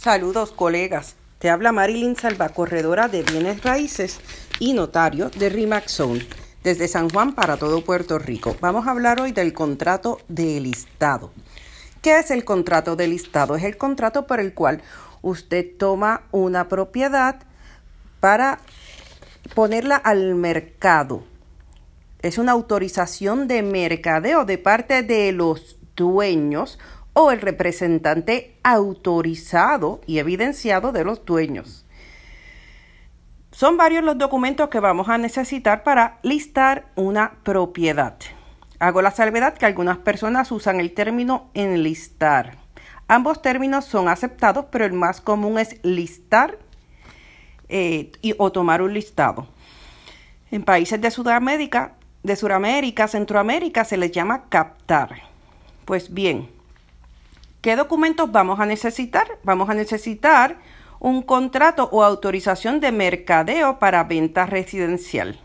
Saludos 0.00 0.52
colegas, 0.52 1.16
te 1.40 1.50
habla 1.50 1.72
Marilyn 1.72 2.14
Salva, 2.14 2.50
corredora 2.50 3.08
de 3.08 3.24
bienes 3.24 3.64
raíces 3.64 4.20
y 4.60 4.72
notario 4.72 5.28
de 5.28 5.48
RIMAX 5.48 5.90
Zone, 5.90 6.24
desde 6.62 6.86
San 6.86 7.10
Juan 7.10 7.34
para 7.34 7.56
todo 7.56 7.82
Puerto 7.82 8.16
Rico. 8.16 8.56
Vamos 8.60 8.86
a 8.86 8.92
hablar 8.92 9.20
hoy 9.20 9.32
del 9.32 9.52
contrato 9.52 10.20
de 10.28 10.60
listado. 10.60 11.32
¿Qué 12.00 12.16
es 12.16 12.30
el 12.30 12.44
contrato 12.44 12.94
de 12.94 13.08
listado? 13.08 13.56
Es 13.56 13.64
el 13.64 13.76
contrato 13.76 14.28
por 14.28 14.38
el 14.38 14.54
cual 14.54 14.82
usted 15.20 15.66
toma 15.76 16.22
una 16.30 16.68
propiedad 16.68 17.40
para 18.20 18.60
ponerla 19.56 19.96
al 19.96 20.36
mercado. 20.36 21.24
Es 22.22 22.38
una 22.38 22.52
autorización 22.52 23.48
de 23.48 23.64
mercadeo 23.64 24.44
de 24.44 24.58
parte 24.58 25.02
de 25.02 25.32
los 25.32 25.76
dueños 25.96 26.78
o 27.20 27.32
el 27.32 27.40
representante 27.40 28.56
autorizado 28.62 30.00
y 30.06 30.20
evidenciado 30.20 30.92
de 30.92 31.02
los 31.02 31.24
dueños. 31.24 31.84
Son 33.50 33.76
varios 33.76 34.04
los 34.04 34.16
documentos 34.16 34.68
que 34.68 34.78
vamos 34.78 35.08
a 35.08 35.18
necesitar 35.18 35.82
para 35.82 36.20
listar 36.22 36.86
una 36.94 37.32
propiedad. 37.42 38.14
Hago 38.78 39.02
la 39.02 39.10
salvedad 39.10 39.54
que 39.58 39.66
algunas 39.66 39.98
personas 39.98 40.52
usan 40.52 40.78
el 40.78 40.94
término 40.94 41.50
enlistar. 41.54 42.58
Ambos 43.08 43.42
términos 43.42 43.84
son 43.84 44.08
aceptados, 44.08 44.66
pero 44.70 44.84
el 44.84 44.92
más 44.92 45.20
común 45.20 45.58
es 45.58 45.80
listar 45.82 46.56
eh, 47.68 48.12
y, 48.22 48.36
o 48.38 48.52
tomar 48.52 48.80
un 48.80 48.94
listado. 48.94 49.48
En 50.52 50.62
países 50.62 51.00
de 51.00 51.10
Sudamérica, 51.10 51.94
de 52.22 52.36
Sudamérica, 52.36 53.08
Centroamérica 53.08 53.84
se 53.84 53.96
les 53.96 54.12
llama 54.12 54.44
captar. 54.48 55.22
Pues 55.84 56.14
bien, 56.14 56.56
¿Qué 57.68 57.76
documentos 57.76 58.32
vamos 58.32 58.60
a 58.60 58.64
necesitar? 58.64 59.28
Vamos 59.42 59.68
a 59.68 59.74
necesitar 59.74 60.56
un 61.00 61.20
contrato 61.20 61.90
o 61.92 62.02
autorización 62.02 62.80
de 62.80 62.92
mercadeo 62.92 63.78
para 63.78 64.04
venta 64.04 64.46
residencial. 64.46 65.38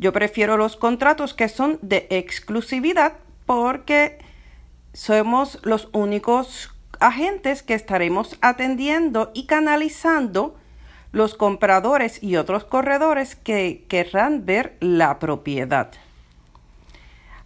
Yo 0.00 0.12
prefiero 0.12 0.56
los 0.56 0.74
contratos 0.76 1.32
que 1.32 1.48
son 1.48 1.78
de 1.82 2.08
exclusividad 2.10 3.12
porque 3.46 4.18
somos 4.92 5.60
los 5.62 5.88
únicos 5.92 6.74
agentes 6.98 7.62
que 7.62 7.74
estaremos 7.74 8.36
atendiendo 8.40 9.30
y 9.32 9.46
canalizando 9.46 10.56
los 11.12 11.36
compradores 11.36 12.20
y 12.20 12.38
otros 12.38 12.64
corredores 12.64 13.36
que 13.36 13.84
querrán 13.88 14.46
ver 14.46 14.76
la 14.80 15.20
propiedad. 15.20 15.92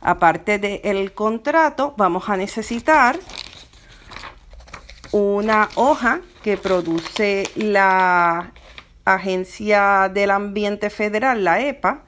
Aparte 0.00 0.58
del 0.58 1.12
contrato, 1.12 1.92
vamos 1.98 2.30
a 2.30 2.38
necesitar 2.38 3.18
una 5.14 5.68
hoja 5.76 6.22
que 6.42 6.56
produce 6.56 7.44
la 7.54 8.52
Agencia 9.04 10.10
del 10.12 10.32
Ambiente 10.32 10.90
Federal, 10.90 11.44
la 11.44 11.60
EPA, 11.60 12.02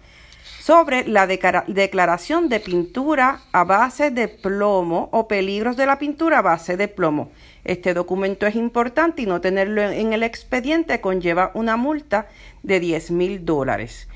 sobre 0.60 1.06
la 1.06 1.28
declaración 1.28 2.48
de 2.48 2.58
pintura 2.58 3.42
a 3.52 3.62
base 3.62 4.10
de 4.10 4.26
plomo 4.26 5.08
o 5.12 5.28
peligros 5.28 5.76
de 5.76 5.86
la 5.86 6.00
pintura 6.00 6.40
a 6.40 6.42
base 6.42 6.76
de 6.76 6.88
plomo. 6.88 7.30
Este 7.62 7.94
documento 7.94 8.44
es 8.44 8.56
importante 8.56 9.22
y 9.22 9.26
no 9.26 9.40
tenerlo 9.40 9.82
en 9.82 10.12
el 10.12 10.24
expediente 10.24 11.00
conlleva 11.00 11.52
una 11.54 11.76
multa 11.76 12.26
de 12.64 12.80
10 12.80 13.12
mil 13.12 13.44
dólares. 13.44 14.08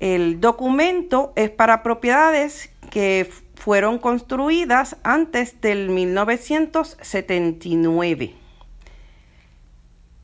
El 0.00 0.38
documento 0.38 1.32
es 1.34 1.48
para 1.48 1.82
propiedades 1.82 2.68
que 2.90 3.30
fueron 3.62 3.98
construidas 3.98 4.96
antes 5.04 5.60
del 5.60 5.88
1979. 5.88 8.34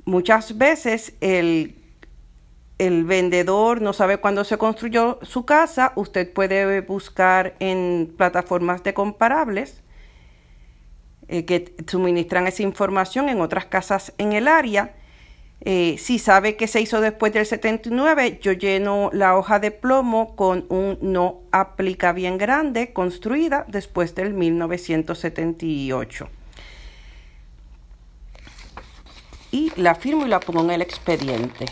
Muchas 0.05 0.59
veces 0.59 1.13
el, 1.21 1.77
el 2.79 3.05
vendedor 3.05 3.81
no 3.81 3.93
sabe 3.93 4.19
cuándo 4.19 4.43
se 4.43 4.59
construyó 4.59 5.21
su 5.23 5.45
casa. 5.45 5.93
Usted 5.95 6.33
puede 6.33 6.81
buscar 6.81 7.55
en 7.61 8.13
plataformas 8.17 8.83
de 8.83 8.93
comparables 8.93 9.85
eh, 11.29 11.45
que 11.45 11.77
suministran 11.87 12.49
esa 12.49 12.65
información 12.65 13.29
en 13.29 13.41
otras 13.41 13.67
casas 13.67 14.13
en 14.19 14.33
el 14.33 14.49
área 14.49 14.97
eh, 15.61 15.97
si 15.99 16.21
sabe 16.21 16.57
que 16.57 16.69
se 16.69 16.81
hizo 16.81 17.01
después 17.01 17.33
del 17.33 17.45
79, 17.45 18.39
yo 18.41 18.53
lleno 18.53 19.11
la 19.13 19.37
hoja 19.37 19.59
de 19.59 19.73
plomo 19.73 20.37
con 20.37 20.67
un 20.69 20.99
no 21.03 21.41
aplica 21.51 22.13
bien 22.13 22.39
grande 22.39 22.93
construida 22.93 23.65
después 23.67 24.15
del 24.15 24.35
1978. 24.35 26.29
Y 29.51 29.73
la 29.77 29.97
firmo 29.97 30.27
y 30.27 30.29
la 30.29 30.39
pongo 30.39 30.61
en 30.61 30.71
el 30.71 30.83
expediente. 30.83 31.67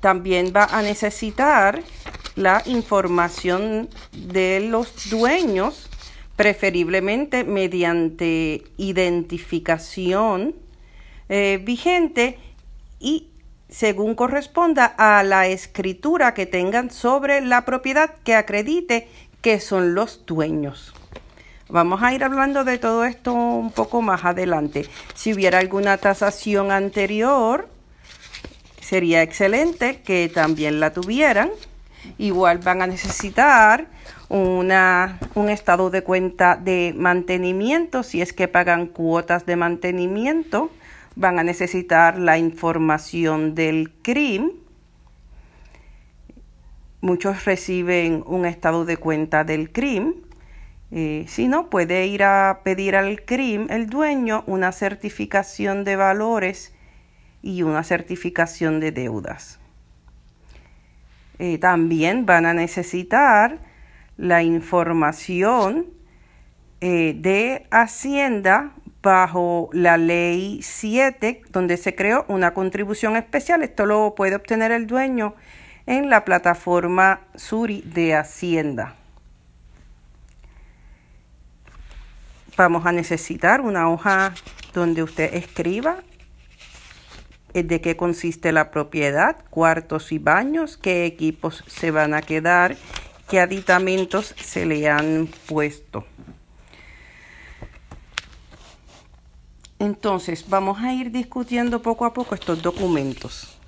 También 0.00 0.52
va 0.54 0.64
a 0.64 0.80
necesitar 0.80 1.82
la 2.36 2.62
información 2.64 3.90
de 4.12 4.60
los 4.60 5.10
dueños, 5.10 5.90
preferiblemente 6.36 7.44
mediante 7.44 8.62
identificación 8.76 10.63
eh, 11.28 11.60
vigente 11.62 12.38
y 13.00 13.28
según 13.68 14.14
corresponda 14.14 14.86
a 14.86 15.22
la 15.22 15.46
escritura 15.46 16.34
que 16.34 16.46
tengan 16.46 16.90
sobre 16.90 17.40
la 17.40 17.64
propiedad 17.64 18.14
que 18.22 18.34
acredite 18.34 19.08
que 19.40 19.60
son 19.60 19.94
los 19.94 20.24
dueños. 20.26 20.94
Vamos 21.68 22.02
a 22.02 22.12
ir 22.14 22.22
hablando 22.22 22.64
de 22.64 22.78
todo 22.78 23.04
esto 23.04 23.32
un 23.32 23.72
poco 23.72 24.02
más 24.02 24.24
adelante. 24.24 24.86
Si 25.14 25.32
hubiera 25.32 25.58
alguna 25.58 25.96
tasación 25.96 26.70
anterior, 26.70 27.68
sería 28.80 29.22
excelente 29.22 30.02
que 30.02 30.30
también 30.32 30.78
la 30.78 30.92
tuvieran. 30.92 31.50
Igual 32.18 32.58
van 32.58 32.82
a 32.82 32.86
necesitar 32.86 33.86
una, 34.28 35.18
un 35.34 35.48
estado 35.48 35.90
de 35.90 36.02
cuenta 36.02 36.56
de 36.56 36.94
mantenimiento 36.96 38.02
si 38.02 38.20
es 38.20 38.32
que 38.32 38.46
pagan 38.46 38.86
cuotas 38.86 39.46
de 39.46 39.56
mantenimiento 39.56 40.70
van 41.16 41.38
a 41.38 41.44
necesitar 41.44 42.18
la 42.18 42.38
información 42.38 43.54
del 43.54 43.92
CRIM. 44.02 44.52
Muchos 47.00 47.44
reciben 47.44 48.24
un 48.26 48.46
estado 48.46 48.84
de 48.84 48.96
cuenta 48.96 49.44
del 49.44 49.70
CRIM. 49.70 50.14
Eh, 50.90 51.24
si 51.28 51.48
no, 51.48 51.70
puede 51.70 52.06
ir 52.06 52.22
a 52.22 52.60
pedir 52.64 52.96
al 52.96 53.22
CRIM, 53.22 53.66
el 53.70 53.88
dueño, 53.88 54.44
una 54.46 54.72
certificación 54.72 55.84
de 55.84 55.96
valores 55.96 56.74
y 57.42 57.62
una 57.62 57.84
certificación 57.84 58.80
de 58.80 58.92
deudas. 58.92 59.60
Eh, 61.38 61.58
también 61.58 62.26
van 62.26 62.46
a 62.46 62.54
necesitar 62.54 63.58
la 64.16 64.42
información 64.42 65.86
eh, 66.80 67.14
de 67.18 67.66
Hacienda 67.70 68.72
bajo 69.04 69.68
la 69.72 69.98
ley 69.98 70.60
7, 70.62 71.42
donde 71.50 71.76
se 71.76 71.94
creó 71.94 72.24
una 72.26 72.54
contribución 72.54 73.16
especial. 73.16 73.62
Esto 73.62 73.86
lo 73.86 74.14
puede 74.16 74.34
obtener 74.34 74.72
el 74.72 74.88
dueño 74.88 75.36
en 75.86 76.10
la 76.10 76.24
plataforma 76.24 77.20
Suri 77.36 77.82
de 77.82 78.16
Hacienda. 78.16 78.94
Vamos 82.56 82.86
a 82.86 82.92
necesitar 82.92 83.60
una 83.60 83.90
hoja 83.90 84.32
donde 84.72 85.02
usted 85.02 85.34
escriba 85.34 85.98
de 87.52 87.80
qué 87.80 87.96
consiste 87.96 88.52
la 88.52 88.70
propiedad, 88.70 89.36
cuartos 89.50 90.12
y 90.12 90.18
baños, 90.18 90.76
qué 90.76 91.04
equipos 91.04 91.62
se 91.66 91.90
van 91.90 92.14
a 92.14 92.22
quedar, 92.22 92.76
qué 93.28 93.40
aditamentos 93.40 94.34
se 94.38 94.66
le 94.66 94.88
han 94.88 95.28
puesto. 95.46 96.06
Entonces, 99.84 100.46
vamos 100.48 100.80
a 100.80 100.94
ir 100.94 101.10
discutiendo 101.10 101.82
poco 101.82 102.06
a 102.06 102.14
poco 102.14 102.34
estos 102.34 102.62
documentos. 102.62 103.60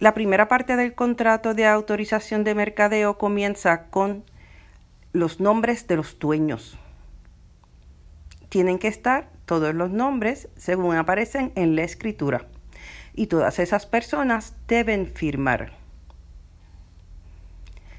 la 0.00 0.14
primera 0.14 0.48
parte 0.48 0.74
del 0.74 0.94
contrato 0.94 1.54
de 1.54 1.66
autorización 1.66 2.42
de 2.42 2.56
mercadeo 2.56 3.18
comienza 3.18 3.84
con 3.84 4.24
los 5.12 5.38
nombres 5.38 5.86
de 5.86 5.96
los 5.96 6.18
dueños. 6.18 6.76
Tienen 8.48 8.80
que 8.80 8.88
estar 8.88 9.28
todos 9.44 9.74
los 9.76 9.90
nombres 9.90 10.48
según 10.56 10.96
aparecen 10.96 11.52
en 11.54 11.76
la 11.76 11.82
escritura 11.82 12.48
y 13.14 13.28
todas 13.28 13.60
esas 13.60 13.86
personas 13.86 14.54
deben 14.66 15.06
firmar. 15.06 15.72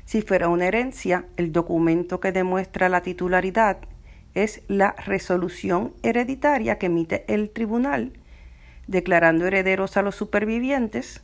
Si 0.04 0.22
fuera 0.22 0.50
una 0.50 0.66
herencia, 0.66 1.26
el 1.38 1.54
documento 1.54 2.20
que 2.20 2.34
demuestra 2.34 2.90
la 2.90 3.00
titularidad 3.00 3.78
es 4.34 4.62
la 4.68 4.92
resolución 4.94 5.94
hereditaria 6.04 6.78
que 6.78 6.86
emite 6.88 7.26
el 7.28 7.50
tribunal 7.50 8.14
declarando 8.88 9.46
herederos 9.48 9.98
a 9.98 10.02
los 10.02 10.16
supervivientes 10.16 11.22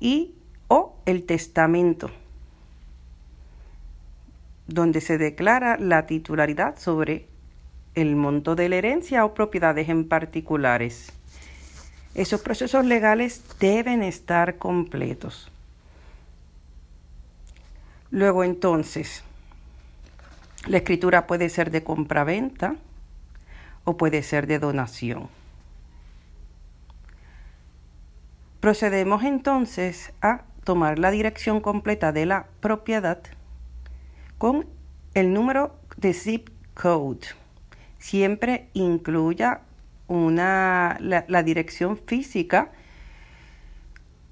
y 0.00 0.34
o 0.68 0.94
el 1.06 1.24
testamento 1.24 2.10
donde 4.68 5.00
se 5.00 5.18
declara 5.18 5.78
la 5.78 6.06
titularidad 6.06 6.78
sobre 6.78 7.26
el 7.94 8.14
monto 8.14 8.54
de 8.54 8.68
la 8.68 8.76
herencia 8.76 9.24
o 9.24 9.34
propiedades 9.34 9.88
en 9.88 10.06
particulares. 10.06 11.10
Esos 12.14 12.42
procesos 12.42 12.84
legales 12.84 13.42
deben 13.58 14.02
estar 14.02 14.58
completos. 14.58 15.50
Luego 18.10 18.44
entonces, 18.44 19.24
la 20.66 20.78
escritura 20.78 21.26
puede 21.26 21.48
ser 21.48 21.70
de 21.70 21.84
compra-venta 21.84 22.76
o 23.84 23.96
puede 23.96 24.22
ser 24.22 24.46
de 24.46 24.58
donación. 24.58 25.28
Procedemos 28.60 29.22
entonces 29.22 30.12
a 30.20 30.42
tomar 30.64 30.98
la 30.98 31.10
dirección 31.10 31.60
completa 31.60 32.12
de 32.12 32.26
la 32.26 32.46
propiedad 32.60 33.22
con 34.36 34.66
el 35.14 35.32
número 35.32 35.76
de 35.96 36.12
zip 36.12 36.50
code. 36.74 37.26
Siempre 37.98 38.68
incluya 38.74 39.60
una, 40.08 40.96
la, 41.00 41.42
dirección 41.42 41.96
física 41.98 42.72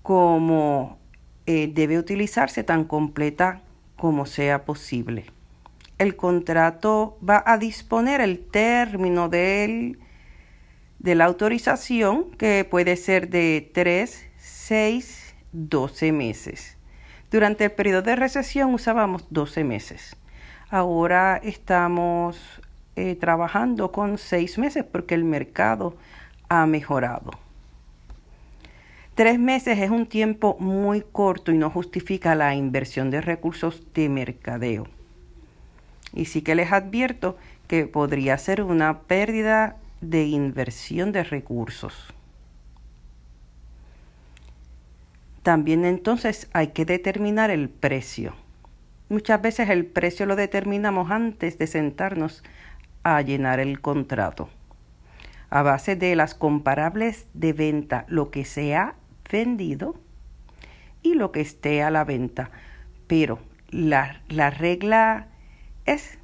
como 0.03 0.99
eh, 1.47 1.71
debe 1.73 1.99
utilizarse 1.99 2.65
tan 2.65 2.85
completa 2.85 3.63
como 3.97 4.27
sea 4.27 4.65
posible. 4.65 5.36
El 5.99 6.17
contrato 6.17 7.19
va 7.27 7.43
a 7.47 7.57
disponer 7.57 8.21
el 8.21 8.41
término 8.41 9.31
de 9.31 9.97
la 11.01 11.25
autorización 11.25 12.31
que 12.33 12.67
puede 12.69 12.97
ser 12.97 13.31
de 13.31 13.71
3, 13.73 14.27
6, 14.37 15.35
12 15.53 16.13
meses. 16.13 16.77
Durante 17.31 17.65
el 17.65 17.73
periodo 17.73 18.03
de 18.03 18.17
recesión 18.17 18.75
usábamos 18.75 19.27
12 19.31 19.65
meses. 19.65 20.17
Ahora 20.69 21.41
estamos 21.43 22.39
eh, 22.95 23.17
trabajando 23.17 23.91
con 23.91 24.19
6 24.19 24.59
meses 24.59 24.85
porque 24.85 25.15
el 25.15 25.25
mercado 25.25 25.97
ha 26.49 26.67
mejorado. 26.67 27.31
Tres 29.15 29.39
meses 29.39 29.79
es 29.79 29.89
un 29.89 30.05
tiempo 30.05 30.59
muy 30.61 31.01
corto 31.01 31.51
y 31.51 31.57
no 31.57 31.71
justifica 31.71 32.35
la 32.35 32.55
inversión 32.55 33.11
de 33.11 33.23
recursos 33.23 33.83
de 33.95 34.11
mercadeo. 34.11 34.89
Y 36.17 36.25
sí 36.25 36.43
que 36.43 36.57
les 36.57 36.73
advierto 36.73 37.37
que 37.69 37.87
podría 37.87 38.37
ser 38.39 38.63
una 38.63 39.03
pérdida 39.03 39.77
de 40.01 40.25
inversión 40.25 41.13
de 41.13 41.23
recursos. 41.23 42.13
También 45.45 45.85
entonces 45.85 46.49
hay 46.53 46.69
que 46.69 46.85
determinar 46.85 47.51
el 47.51 47.69
precio. 47.69 48.35
Muchas 49.09 49.41
veces 49.41 49.71
el 49.71 49.87
precio 49.87 50.27
lo 50.27 50.35
determinamos 50.35 51.13
antes 51.13 51.59
de 51.59 51.69
sentarnos 51.69 52.43
a 53.05 53.21
llenar 53.23 53.61
el 53.61 53.81
contrato. 53.81 54.49
A 55.49 55.63
base 55.63 55.95
de 55.95 56.17
las 56.17 56.35
comparables 56.35 57.29
de 57.33 57.53
venta, 57.53 58.05
lo 58.09 58.33
que 58.33 58.45
se 58.45 58.75
ha 58.75 58.97
vendido 59.31 59.95
y 61.03 61.15
lo 61.15 61.31
que 61.31 61.41
esté 61.41 61.85
a 61.85 61.91
la 61.91 62.03
venta. 62.03 62.51
Pero 63.07 63.39
la, 63.71 64.21
regla 64.51 65.29
es 65.87 66.19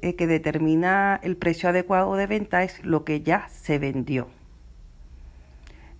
el 0.00 0.16
que 0.16 0.26
determina 0.26 1.20
el 1.22 1.36
precio 1.36 1.68
adecuado 1.68 2.14
de 2.16 2.26
venta 2.26 2.64
es 2.64 2.84
lo 2.84 3.04
que 3.04 3.22
ya 3.22 3.48
se 3.48 3.78
vendió. 3.78 4.28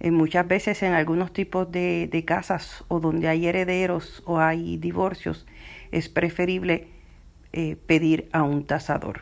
Eh, 0.00 0.10
muchas 0.10 0.48
veces 0.48 0.82
en 0.82 0.94
algunos 0.94 1.32
tipos 1.32 1.70
de, 1.70 2.08
de, 2.10 2.24
casas 2.24 2.84
o 2.88 2.98
donde 2.98 3.28
hay 3.28 3.46
herederos 3.46 4.22
o 4.26 4.40
hay 4.40 4.76
divorcios 4.76 5.46
es 5.92 6.08
preferible 6.08 6.88
eh, 7.52 7.76
pedir 7.76 8.28
a 8.32 8.42
un 8.42 8.64
tasador. 8.64 9.20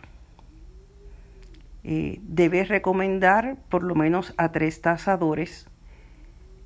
Eh, 1.83 2.21
debe 2.23 2.65
recomendar 2.65 3.57
por 3.69 3.83
lo 3.83 3.95
menos 3.95 4.35
a 4.37 4.53
tres 4.53 4.81
tasadores 4.81 5.67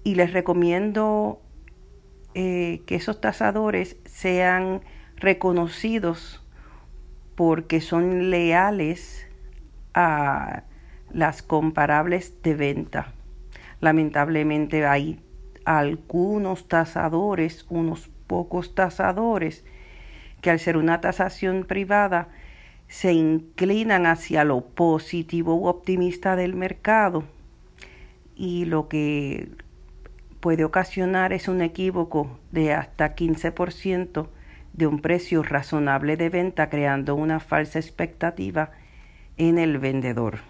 y 0.02 0.16
les 0.16 0.32
recomiendo 0.32 1.40
eh, 2.34 2.82
que 2.86 2.96
esos 2.96 3.20
tasadores 3.20 3.96
sean 4.04 4.82
reconocidos 5.16 6.43
porque 7.34 7.80
son 7.80 8.30
leales 8.30 9.26
a 9.94 10.64
las 11.12 11.42
comparables 11.42 12.42
de 12.42 12.54
venta. 12.54 13.12
Lamentablemente 13.80 14.86
hay 14.86 15.20
algunos 15.64 16.68
tasadores, 16.68 17.66
unos 17.68 18.10
pocos 18.26 18.74
tasadores, 18.74 19.64
que 20.40 20.50
al 20.50 20.58
ser 20.58 20.76
una 20.76 21.00
tasación 21.00 21.64
privada 21.64 22.28
se 22.88 23.12
inclinan 23.12 24.06
hacia 24.06 24.44
lo 24.44 24.60
positivo 24.60 25.54
u 25.56 25.66
optimista 25.66 26.36
del 26.36 26.54
mercado 26.54 27.24
y 28.36 28.66
lo 28.66 28.88
que 28.88 29.48
puede 30.40 30.64
ocasionar 30.64 31.32
es 31.32 31.48
un 31.48 31.62
equívoco 31.62 32.38
de 32.52 32.74
hasta 32.74 33.14
15% 33.16 34.26
de 34.74 34.86
un 34.86 35.00
precio 35.00 35.42
razonable 35.42 36.16
de 36.16 36.28
venta, 36.28 36.68
creando 36.68 37.14
una 37.14 37.40
falsa 37.40 37.78
expectativa 37.78 38.70
en 39.36 39.58
el 39.58 39.78
vendedor. 39.78 40.40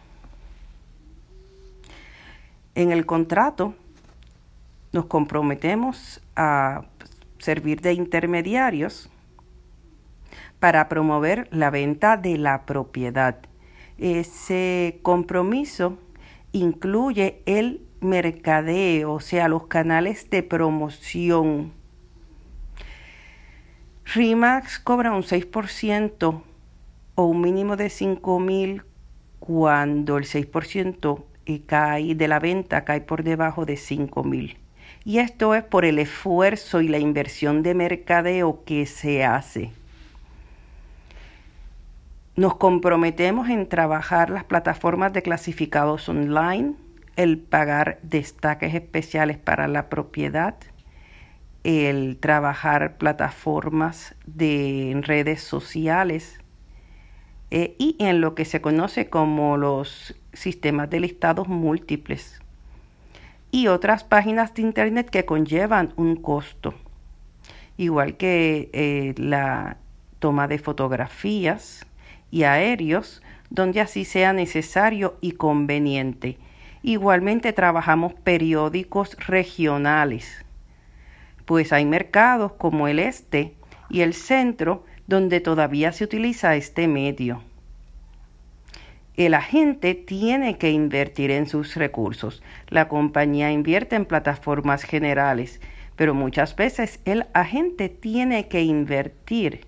En 2.75 2.91
el 2.91 3.07
contrato 3.07 3.75
nos 4.93 5.07
comprometemos 5.07 6.21
a 6.35 6.85
servir 7.39 7.81
de 7.83 7.93
intermediarios 7.93 9.11
para 10.59 10.89
promover 10.89 11.47
la 11.53 11.71
venta 11.71 12.17
de 12.17 12.39
la 12.39 12.65
propiedad. 12.65 13.37
Ese 13.99 14.99
compromiso 15.03 15.99
incluye 16.53 17.43
el 17.45 17.83
mercadeo, 18.01 19.13
o 19.13 19.21
sea, 19.21 19.49
los 19.49 19.67
canales 19.67 20.31
de 20.31 20.43
promoción. 20.43 21.73
RIMAX 24.13 24.79
cobra 24.79 25.13
un 25.13 25.23
6% 25.23 26.43
o 27.15 27.25
un 27.25 27.41
mínimo 27.41 27.77
de 27.77 27.89
5 27.91 28.39
mil 28.39 28.83
cuando 29.41 30.19
el 30.19 30.25
6% 30.25 31.25
cae 31.67 32.15
de 32.15 32.29
la 32.29 32.39
venta 32.39 32.85
cae 32.85 33.01
por 33.01 33.23
debajo 33.23 33.65
de 33.65 33.77
5 33.77 34.25
mil. 34.25 34.59
Y 35.05 35.19
esto 35.19 35.55
es 35.55 35.63
por 35.63 35.85
el 35.85 35.99
esfuerzo 35.99 36.81
y 36.81 36.89
la 36.89 36.99
inversión 36.99 37.63
de 37.63 37.75
mercadeo 37.75 38.65
que 38.65 38.87
se 38.87 39.25
hace. 39.25 39.73
Nos 42.37 42.57
comprometemos 42.57 43.49
en 43.49 43.69
trabajar 43.69 44.31
las 44.31 44.45
plataformas 44.45 45.13
de 45.13 45.23
clasificados 45.23 46.09
online, 46.09 46.75
el 47.17 47.39
pagar 47.39 47.99
destaques 48.03 48.75
especiales 48.75 49.39
para 49.39 49.69
la 49.69 49.89
propiedad, 49.89 50.57
el 51.65 52.19
trabajar 52.19 52.97
plataformas 52.99 54.15
de 54.27 55.01
redes 55.03 55.43
sociales 55.43 56.39
eh, 57.51 57.75
y 57.79 57.97
en 57.99 58.21
lo 58.21 58.35
que 58.35 58.45
se 58.45 58.61
conoce 58.61 59.09
como 59.09 59.57
los 59.57 60.15
sistemas 60.33 60.91
de 60.91 61.01
listados 61.01 61.49
múltiples 61.49 62.41
y 63.51 63.69
otras 63.69 64.05
páginas 64.05 64.53
de 64.55 64.63
internet 64.63 65.09
que 65.09 65.25
conllevan 65.25 65.93
un 65.97 66.17
costo, 66.17 66.75
igual 67.77 68.17
que 68.17 68.69
eh, 68.73 69.15
la 69.17 69.77
toma 70.19 70.49
de 70.49 70.59
fotografías 70.59 71.87
y 72.31 72.43
aéreos 72.43 73.23
donde 73.51 73.81
así 73.81 74.05
sea 74.05 74.33
necesario 74.33 75.17
y 75.21 75.33
conveniente. 75.33 76.37
Igualmente 76.83 77.53
trabajamos 77.53 78.13
periódicos 78.15 79.17
regionales, 79.29 80.45
pues 81.45 81.73
hay 81.73 81.85
mercados 81.85 82.53
como 82.53 82.89
el 82.89 82.99
este 82.99 83.55
y 83.91 84.01
el 84.01 84.15
centro 84.15 84.85
donde 85.07 85.41
todavía 85.41 85.93
se 85.93 86.05
utiliza 86.05 86.57
este 86.57 86.89
medio. 86.89 87.43
El 89.17 89.35
agente 89.35 89.95
tiene 89.95 90.59
que 90.59 90.71
invertir 90.71 91.31
en 91.31 91.47
sus 91.47 91.77
recursos. 91.77 92.43
La 92.69 92.89
compañía 92.89 93.53
invierte 93.53 93.95
en 93.95 94.07
plataformas 94.07 94.83
generales, 94.83 95.61
pero 95.95 96.15
muchas 96.15 96.57
veces 96.57 96.99
el 97.05 97.27
agente 97.33 97.89
tiene 97.89 98.49
que 98.49 98.63
invertir 98.63 99.67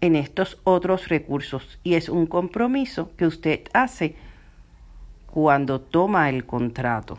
en 0.00 0.16
estos 0.16 0.60
otros 0.64 1.08
recursos 1.08 1.78
y 1.84 1.94
es 1.94 2.08
un 2.08 2.26
compromiso 2.26 3.12
que 3.16 3.26
usted 3.26 3.60
hace 3.72 4.16
cuando 5.26 5.80
toma 5.80 6.28
el 6.28 6.44
contrato. 6.44 7.18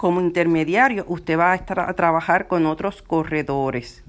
Como 0.00 0.22
intermediario, 0.22 1.04
usted 1.08 1.38
va 1.38 1.52
a, 1.52 1.56
a 1.56 1.92
trabajar 1.92 2.46
con 2.46 2.64
otros 2.64 3.02
corredores 3.02 4.02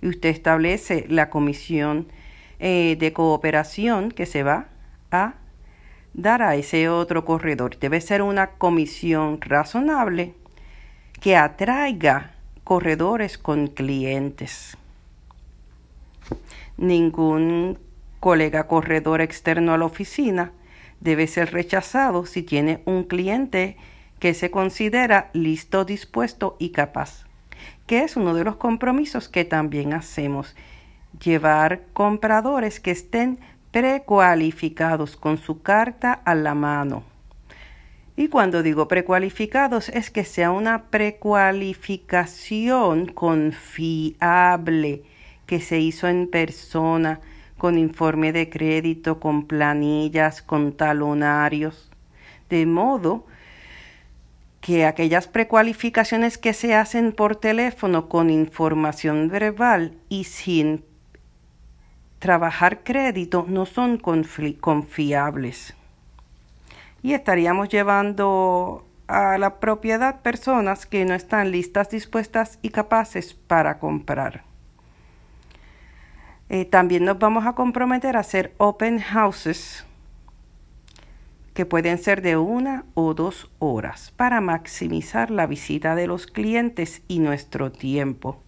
y 0.00 0.06
usted 0.06 0.28
establece 0.28 1.06
la 1.08 1.28
comisión 1.28 2.06
eh, 2.60 2.94
de 3.00 3.12
cooperación 3.12 4.12
que 4.12 4.26
se 4.26 4.44
va 4.44 4.68
a 5.10 5.34
dar 6.12 6.40
a 6.40 6.54
ese 6.54 6.88
otro 6.88 7.24
corredor. 7.24 7.80
Debe 7.80 8.00
ser 8.00 8.22
una 8.22 8.50
comisión 8.50 9.40
razonable 9.40 10.34
que 11.20 11.34
atraiga 11.34 12.36
corredores 12.62 13.36
con 13.36 13.66
clientes. 13.66 14.76
Ningún 16.76 17.80
colega 18.20 18.68
corredor 18.68 19.20
externo 19.20 19.74
a 19.74 19.78
la 19.78 19.86
oficina 19.86 20.52
debe 21.00 21.26
ser 21.26 21.52
rechazado 21.52 22.24
si 22.24 22.44
tiene 22.44 22.82
un 22.84 23.02
cliente 23.02 23.76
que 24.24 24.32
se 24.32 24.50
considera 24.50 25.28
listo, 25.34 25.84
dispuesto 25.84 26.56
y 26.58 26.70
capaz, 26.70 27.26
que 27.86 28.04
es 28.04 28.16
uno 28.16 28.32
de 28.32 28.42
los 28.42 28.56
compromisos 28.56 29.28
que 29.28 29.44
también 29.44 29.92
hacemos, 29.92 30.56
llevar 31.22 31.82
compradores 31.92 32.80
que 32.80 32.90
estén 32.90 33.38
precualificados 33.70 35.18
con 35.18 35.36
su 35.36 35.60
carta 35.60 36.14
a 36.14 36.34
la 36.34 36.54
mano. 36.54 37.04
Y 38.16 38.28
cuando 38.28 38.62
digo 38.62 38.88
precualificados 38.88 39.90
es 39.90 40.10
que 40.10 40.24
sea 40.24 40.52
una 40.52 40.84
precualificación 40.84 43.04
confiable 43.04 45.02
que 45.44 45.60
se 45.60 45.80
hizo 45.80 46.08
en 46.08 46.28
persona, 46.28 47.20
con 47.58 47.76
informe 47.76 48.32
de 48.32 48.48
crédito, 48.48 49.20
con 49.20 49.46
planillas, 49.46 50.40
con 50.40 50.72
talonarios, 50.72 51.90
de 52.48 52.64
modo 52.64 53.26
que 54.64 54.86
aquellas 54.86 55.28
precualificaciones 55.28 56.38
que 56.38 56.54
se 56.54 56.74
hacen 56.74 57.12
por 57.12 57.36
teléfono 57.36 58.08
con 58.08 58.30
información 58.30 59.28
verbal 59.28 59.92
y 60.08 60.24
sin 60.24 60.82
trabajar 62.18 62.82
crédito 62.82 63.44
no 63.46 63.66
son 63.66 63.98
confiables. 63.98 65.74
Y 67.02 67.12
estaríamos 67.12 67.68
llevando 67.68 68.86
a 69.06 69.36
la 69.36 69.60
propiedad 69.60 70.22
personas 70.22 70.86
que 70.86 71.04
no 71.04 71.12
están 71.12 71.50
listas, 71.50 71.90
dispuestas 71.90 72.58
y 72.62 72.70
capaces 72.70 73.34
para 73.34 73.78
comprar. 73.78 74.44
Eh, 76.48 76.64
también 76.64 77.04
nos 77.04 77.18
vamos 77.18 77.44
a 77.44 77.52
comprometer 77.52 78.16
a 78.16 78.20
hacer 78.20 78.54
open 78.56 78.98
houses 78.98 79.84
que 81.54 81.64
pueden 81.64 81.98
ser 81.98 82.20
de 82.20 82.36
una 82.36 82.84
o 82.94 83.14
dos 83.14 83.50
horas 83.60 84.12
para 84.16 84.40
maximizar 84.40 85.30
la 85.30 85.46
visita 85.46 85.94
de 85.94 86.08
los 86.08 86.26
clientes 86.26 87.02
y 87.06 87.20
nuestro 87.20 87.70
tiempo. 87.70 88.42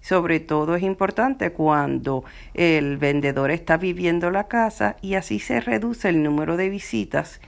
Sobre 0.00 0.40
todo 0.40 0.74
es 0.74 0.82
importante 0.82 1.52
cuando 1.52 2.24
el 2.54 2.96
vendedor 2.96 3.50
está 3.50 3.76
viviendo 3.76 4.30
la 4.30 4.48
casa 4.48 4.96
y 5.00 5.14
así 5.14 5.38
se 5.38 5.60
reduce 5.60 6.08
el 6.08 6.22
número 6.22 6.56
de 6.56 6.68
visitas 6.68 7.40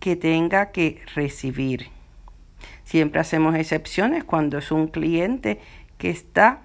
que 0.00 0.16
tenga 0.16 0.70
que 0.72 1.02
recibir. 1.14 1.88
Siempre 2.84 3.20
hacemos 3.20 3.54
excepciones 3.54 4.24
cuando 4.24 4.58
es 4.58 4.72
un 4.72 4.88
cliente 4.88 5.60
que 5.98 6.10
está, 6.10 6.60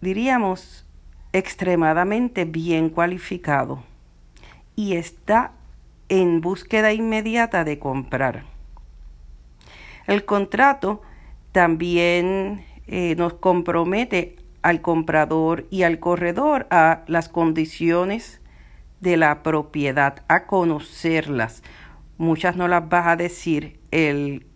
diríamos, 0.00 0.86
extremadamente 1.32 2.44
bien 2.44 2.88
cualificado 2.88 3.82
y 4.76 4.94
está 4.94 5.52
en 6.08 6.40
búsqueda 6.40 6.92
inmediata 6.92 7.64
de 7.64 7.78
comprar. 7.78 8.44
El 10.06 10.24
contrato 10.24 11.02
también 11.52 12.64
eh, 12.86 13.14
nos 13.16 13.34
compromete 13.34 14.36
al 14.62 14.80
comprador 14.80 15.66
y 15.70 15.82
al 15.82 15.98
corredor 15.98 16.66
a 16.70 17.02
las 17.06 17.28
condiciones 17.28 18.40
de 19.00 19.16
la 19.16 19.42
propiedad, 19.42 20.24
a 20.28 20.46
conocerlas. 20.46 21.62
Muchas 22.16 22.56
no 22.56 22.68
las 22.68 22.84
va 22.84 23.10
a 23.10 23.16
decir 23.16 23.78
el 23.90 24.46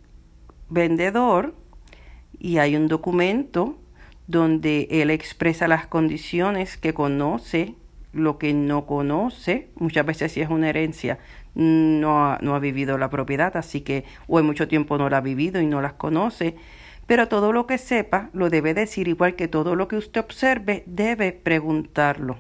vendedor 0.68 1.54
y 2.38 2.58
hay 2.58 2.76
un 2.76 2.88
documento 2.88 3.78
donde 4.26 4.88
él 4.90 5.10
expresa 5.10 5.68
las 5.68 5.86
condiciones 5.86 6.76
que 6.76 6.94
conoce, 6.94 7.74
lo 8.12 8.38
que 8.38 8.54
no 8.54 8.86
conoce, 8.86 9.68
muchas 9.76 10.06
veces 10.06 10.32
si 10.32 10.40
es 10.40 10.48
una 10.48 10.68
herencia, 10.68 11.18
no 11.54 12.38
no 12.38 12.54
ha 12.54 12.58
vivido 12.58 12.98
la 12.98 13.10
propiedad, 13.10 13.56
así 13.56 13.80
que 13.80 14.04
o 14.26 14.38
en 14.38 14.46
mucho 14.46 14.68
tiempo 14.68 14.98
no 14.98 15.08
la 15.08 15.18
ha 15.18 15.20
vivido 15.20 15.60
y 15.60 15.66
no 15.66 15.80
las 15.80 15.94
conoce, 15.94 16.56
pero 17.08 17.26
todo 17.26 17.52
lo 17.52 17.66
que 17.66 17.78
sepa 17.78 18.28
lo 18.34 18.50
debe 18.50 18.74
decir, 18.74 19.08
igual 19.08 19.34
que 19.34 19.48
todo 19.48 19.74
lo 19.74 19.88
que 19.88 19.96
usted 19.96 20.20
observe 20.20 20.82
debe 20.86 21.32
preguntarlo. 21.32 22.36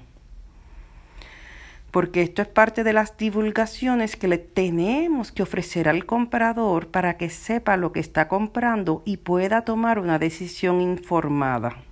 Porque 1.90 2.20
esto 2.20 2.42
es 2.42 2.48
parte 2.48 2.84
de 2.84 2.92
las 2.92 3.16
divulgaciones 3.16 4.14
que 4.16 4.28
le 4.28 4.36
tenemos 4.36 5.32
que 5.32 5.42
ofrecer 5.42 5.88
al 5.88 6.04
comprador 6.04 6.88
para 6.88 7.16
que 7.16 7.30
sepa 7.30 7.78
lo 7.78 7.92
que 7.92 8.00
está 8.00 8.28
comprando 8.28 9.02
y 9.06 9.16
pueda 9.16 9.62
tomar 9.62 9.98
una 9.98 10.18
decisión 10.18 10.82
informada. 10.82 11.87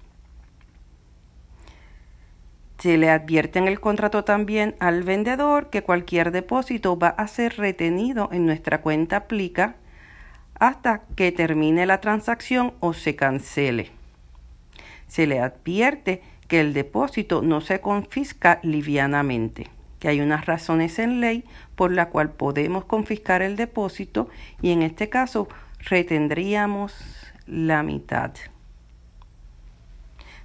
Se 2.87 2.99
le 2.99 3.11
advierte 3.11 3.59
en 3.59 3.67
el 3.67 3.81
contrato 3.81 4.23
también 4.23 4.77
al 4.79 5.03
vendedor 5.03 5.71
que 5.71 5.83
cualquier 5.83 6.31
depósito 6.31 6.97
va 6.97 7.09
a 7.09 7.27
ser 7.27 7.57
retenido 7.57 8.29
en 8.31 8.47
nuestra 8.47 8.81
cuenta 8.81 9.17
aplica 9.17 9.75
hasta 10.61 11.03
que 11.17 11.33
termine 11.33 11.85
la 11.85 12.01
transacción 12.01 12.75
o 12.79 12.93
se 12.93 13.17
cancele. 13.17 13.91
Se 15.09 15.27
le 15.27 15.41
advierte 15.41 16.23
que 16.47 16.61
el 16.61 16.75
depósito 16.75 17.43
no 17.43 17.61
se 17.61 17.81
confisca 17.81 18.61
livianamente, 18.63 19.67
que 19.99 20.07
hay 20.07 20.21
unas 20.21 20.47
razones 20.47 21.01
en 21.01 21.21
ley 21.21 21.43
por 21.75 21.91
la 21.91 22.11
cual 22.11 22.31
podemos 22.31 22.85
confiscar 22.85 23.43
el 23.43 23.57
depósito 23.57 24.29
y 24.63 24.71
en 24.71 24.83
este 24.83 25.09
caso 25.09 25.49
retendríamos 25.81 26.95
la 27.49 27.83
mitad. 27.83 28.31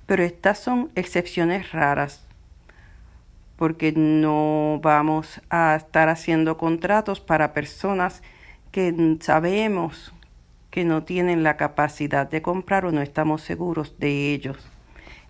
Pero 0.08 0.24
estas 0.24 0.58
son 0.58 0.90
excepciones 0.96 1.72
raras 1.72 2.26
porque 3.62 3.92
no 3.92 4.80
vamos 4.82 5.40
a 5.52 5.76
estar 5.76 6.10
haciendo 6.10 6.58
contratos 6.58 7.20
para 7.20 7.54
personas 7.54 8.24
que 8.72 9.18
sabemos 9.20 10.12
que 10.72 10.84
no 10.84 11.04
tienen 11.04 11.44
la 11.44 11.58
capacidad 11.58 12.28
de 12.28 12.42
comprar 12.42 12.86
o 12.86 12.92
no 12.92 13.04
estamos 13.04 13.44
seguros 13.44 14.00
de 14.00 14.34
ellos. 14.34 14.58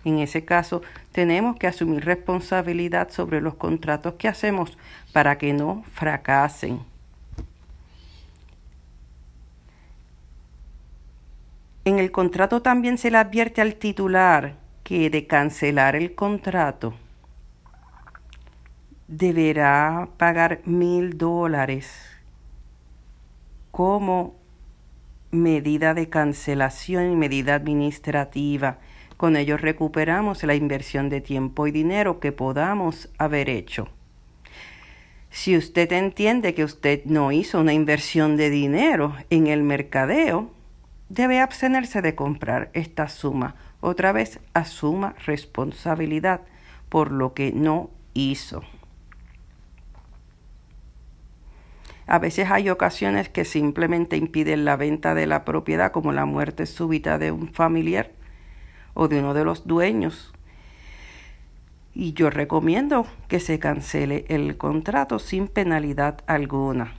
En 0.06 0.18
ese 0.18 0.46
caso, 0.46 0.80
tenemos 1.12 1.56
que 1.56 1.66
asumir 1.66 2.06
responsabilidad 2.06 3.10
sobre 3.10 3.42
los 3.42 3.56
contratos 3.56 4.14
que 4.14 4.28
hacemos 4.28 4.78
para 5.12 5.36
que 5.36 5.52
no 5.52 5.84
fracasen. 5.92 6.80
En 11.84 11.98
el 11.98 12.10
contrato 12.10 12.62
también 12.62 12.96
se 12.96 13.10
le 13.10 13.18
advierte 13.18 13.60
al 13.60 13.74
titular 13.74 14.54
que 14.84 15.10
de 15.10 15.26
cancelar 15.26 15.96
el 15.96 16.14
contrato 16.14 16.94
deberá 19.12 20.08
pagar 20.16 20.62
mil 20.64 21.18
dólares 21.18 21.92
como 23.70 24.36
medida 25.30 25.92
de 25.92 26.08
cancelación 26.08 27.12
y 27.12 27.16
medida 27.16 27.54
administrativa. 27.54 28.78
Con 29.18 29.36
ello 29.36 29.58
recuperamos 29.58 30.42
la 30.44 30.54
inversión 30.54 31.10
de 31.10 31.20
tiempo 31.20 31.66
y 31.66 31.72
dinero 31.72 32.20
que 32.20 32.32
podamos 32.32 33.10
haber 33.18 33.50
hecho. 33.50 33.88
Si 35.30 35.58
usted 35.58 35.92
entiende 35.92 36.54
que 36.54 36.64
usted 36.64 37.04
no 37.04 37.32
hizo 37.32 37.60
una 37.60 37.74
inversión 37.74 38.36
de 38.36 38.48
dinero 38.48 39.14
en 39.28 39.46
el 39.46 39.62
mercadeo, 39.62 40.50
debe 41.10 41.40
abstenerse 41.40 42.00
de 42.00 42.14
comprar 42.14 42.70
esta 42.72 43.08
suma. 43.08 43.56
Otra 43.80 44.12
vez, 44.12 44.40
asuma 44.54 45.14
responsabilidad 45.26 46.40
por 46.88 47.12
lo 47.12 47.34
que 47.34 47.52
no 47.52 47.90
hizo. 48.14 48.62
A 52.06 52.18
veces 52.18 52.50
hay 52.50 52.68
ocasiones 52.68 53.28
que 53.28 53.44
simplemente 53.44 54.16
impiden 54.16 54.64
la 54.64 54.76
venta 54.76 55.14
de 55.14 55.26
la 55.26 55.44
propiedad, 55.44 55.92
como 55.92 56.12
la 56.12 56.24
muerte 56.24 56.66
súbita 56.66 57.18
de 57.18 57.30
un 57.30 57.48
familiar 57.48 58.10
o 58.94 59.08
de 59.08 59.20
uno 59.20 59.34
de 59.34 59.44
los 59.44 59.66
dueños. 59.66 60.32
Y 61.94 62.14
yo 62.14 62.30
recomiendo 62.30 63.06
que 63.28 63.38
se 63.38 63.58
cancele 63.58 64.24
el 64.28 64.56
contrato 64.56 65.18
sin 65.18 65.46
penalidad 65.46 66.22
alguna. 66.26 66.94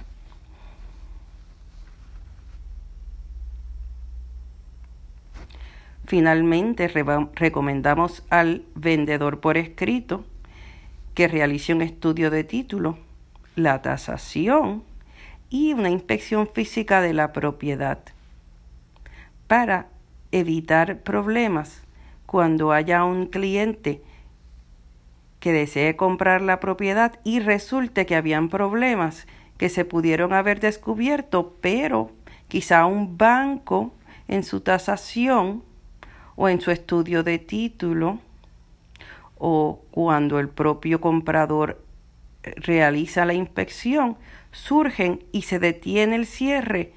Finalmente, 6.06 6.88
recomendamos 7.36 8.24
al 8.30 8.66
vendedor 8.76 9.40
por 9.40 9.58
escrito 9.58 10.26
que 11.16 11.28
realice 11.28 11.74
un 11.74 11.82
estudio 11.82 12.30
de 12.30 12.44
título, 12.44 12.98
la 13.56 13.82
tasación, 13.82 14.84
y 15.54 15.72
una 15.74 15.92
inspección 15.92 16.50
física 16.52 17.00
de 17.00 17.14
la 17.14 17.32
propiedad 17.32 18.00
para 19.46 19.86
evitar 20.32 21.02
problemas. 21.02 21.84
Cuando 22.26 22.72
haya 22.72 23.04
un 23.04 23.28
cliente 23.28 24.02
que 25.40 25.54
desee 25.54 25.96
comprar 25.96 26.42
la 26.42 26.60
propiedad 26.60 27.20
y 27.24 27.40
resulte 27.40 28.08
que 28.08 28.16
habían 28.16 28.50
problemas 28.50 29.28
que 29.60 29.70
se 29.70 29.86
pudieron 29.86 30.34
haber 30.34 30.60
descubierto, 30.60 31.56
pero 31.62 32.10
quizá 32.48 32.88
un 32.88 33.20
banco 33.20 33.94
en 34.28 34.42
su 34.42 34.62
tasación 34.62 35.64
o 36.36 36.50
en 36.50 36.62
su 36.62 36.72
estudio 36.72 37.22
de 37.22 37.38
título 37.38 38.18
o 39.38 39.84
cuando 39.92 40.40
el 40.40 40.50
propio 40.50 41.00
comprador 41.00 41.80
realiza 42.42 43.24
la 43.26 43.36
inspección, 43.36 44.18
surgen 44.54 45.26
y 45.34 45.42
se 45.42 45.60
detiene 45.60 46.16
el 46.16 46.26
cierre 46.26 46.94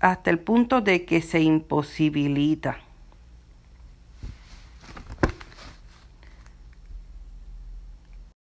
hasta 0.00 0.30
el 0.30 0.40
punto 0.40 0.80
de 0.80 1.04
que 1.04 1.22
se 1.22 1.40
imposibilita. 1.40 2.80